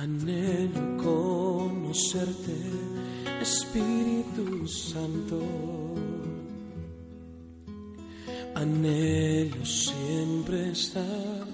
[0.00, 2.56] Anhelo conocerte,
[3.42, 5.38] Espíritu Santo.
[8.54, 11.46] Anhelo siempre estar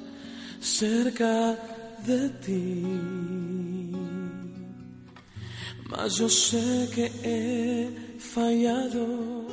[0.60, 1.58] cerca
[2.06, 2.84] de ti.
[5.90, 9.48] Mas yo sé que he fallado,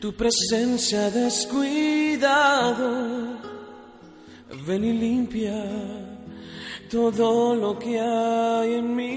[0.00, 2.88] tu presencia descuidado.
[4.64, 6.17] Ven y limpia
[6.88, 9.08] todo lo que hay en mí.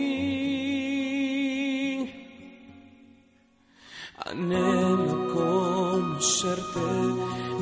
[4.25, 6.79] Anhelo conocerte,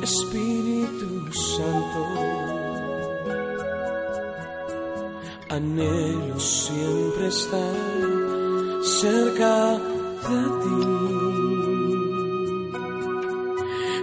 [0.02, 2.02] Espíritu Santo.
[5.48, 7.76] Anhelo siempre estar
[8.82, 9.78] cerca
[10.28, 10.80] de ti.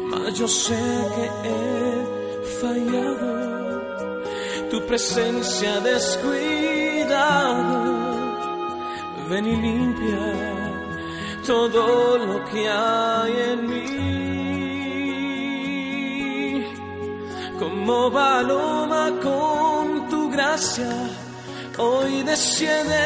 [0.09, 0.83] Mas yo sé
[1.15, 1.59] que he
[2.59, 3.56] fallado
[4.77, 6.37] tu presencia descuidado.
[9.29, 10.25] Ven y limpia
[11.45, 13.87] todo lo que hay en mí.
[17.59, 20.91] Como paloma con tu gracia,
[21.77, 23.05] hoy desciende.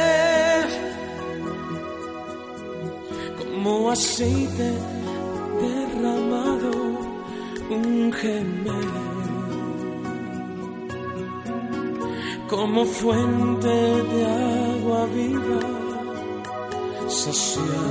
[3.39, 4.73] Como aceite
[5.61, 6.71] derramado,
[7.69, 9.10] un gemelo.
[12.51, 14.25] Como fuente de
[14.75, 15.61] agua viva,
[17.07, 17.83] sacia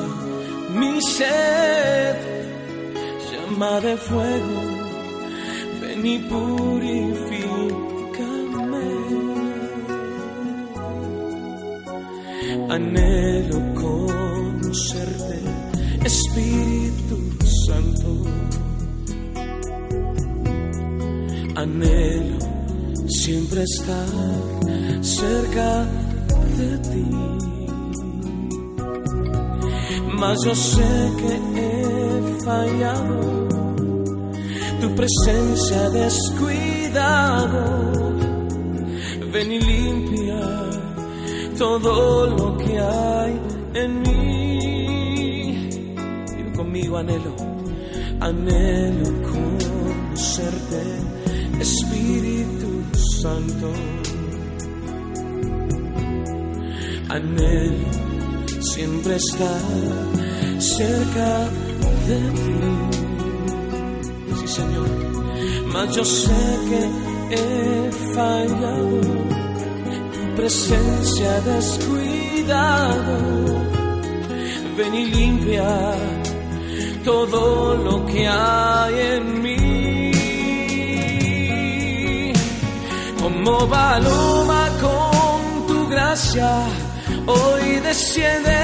[0.79, 2.17] mi sed,
[3.31, 4.61] llama de fuego,
[5.81, 7.81] ven y purifícame.
[12.69, 13.70] Anhelo
[23.61, 24.07] siempre estar
[25.03, 25.87] cerca
[26.57, 27.07] de ti.
[30.19, 33.49] Mas yo sé que he fallado,
[34.81, 37.61] tu presencia descuidado.
[39.33, 40.41] Ven y limpia
[41.57, 43.41] todo lo que hay
[43.75, 45.71] en mí.
[46.37, 47.35] Digo conmigo, anhelo,
[48.21, 50.83] anhelo conocerte,
[51.61, 52.70] Espíritu
[53.23, 53.69] Santo.
[57.11, 57.91] Anhelo
[58.73, 59.61] siempre estar
[60.59, 61.31] cerca
[62.09, 62.61] de ti.
[64.39, 64.89] Sí, Señor.
[65.73, 66.83] Mas yo sé que
[67.37, 69.01] he fallado,
[70.15, 73.17] tu presencia descuidado.
[74.77, 75.69] Ven y limpia
[77.05, 78.80] todo lo que hay
[83.43, 86.51] como paloma con tu gracia,
[87.27, 88.61] hoy desciende.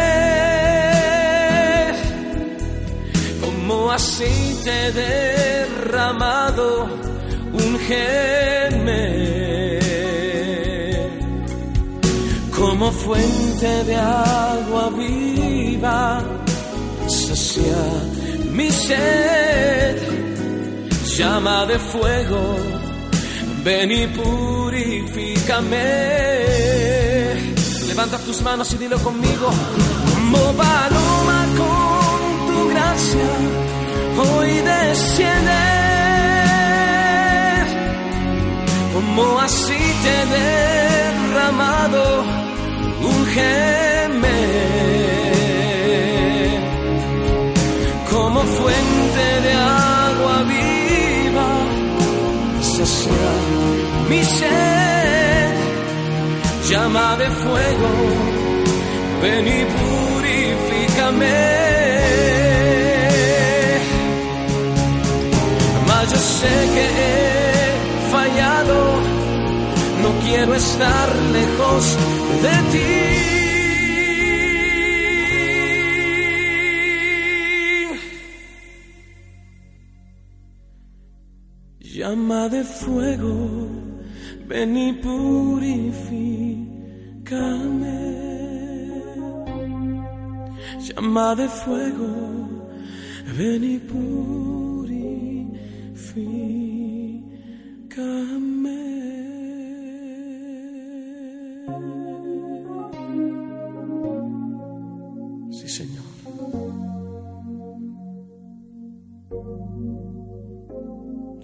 [3.41, 6.89] Como aceite derramado,
[7.53, 7.79] un
[12.55, 16.23] como fuente de agua viva,
[17.07, 17.85] sacia
[18.53, 19.97] mi sed,
[21.17, 22.86] llama de fuego
[23.67, 25.85] ven y purifícame.
[27.89, 29.49] Levanta tus manos y dilo conmigo.
[30.15, 33.31] Como paloma con tu gracia,
[34.23, 35.63] hoy desciende.
[38.95, 42.05] Como aceite derramado,
[43.11, 44.41] ungeme.
[48.13, 51.49] Como fuente de agua viva,
[52.61, 53.46] sacia
[54.09, 55.55] mi sed,
[56.71, 57.91] llama de fuego,
[59.23, 61.37] ven y purifícame.
[65.89, 68.77] Mas yo sé que he fallado,
[70.03, 71.97] no quiero estar lejos
[72.45, 73.37] de ti.
[81.81, 83.35] Llama de fuego,
[84.49, 86.37] ven y purifícame.
[90.81, 92.09] Llama de fuego,
[93.37, 94.27] ven y purifícame.
[105.51, 106.05] Sí, Señor.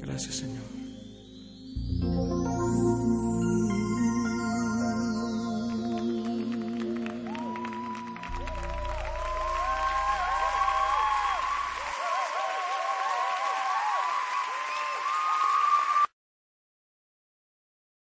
[0.01, 0.72] Gracias, Señor.